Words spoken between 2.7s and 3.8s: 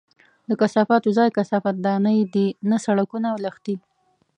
سړکونه او لښتي!